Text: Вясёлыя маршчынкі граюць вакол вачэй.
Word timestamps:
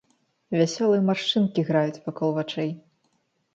Вясёлыя 0.59 1.03
маршчынкі 1.09 1.67
граюць 1.69 2.01
вакол 2.09 2.29
вачэй. 2.41 2.75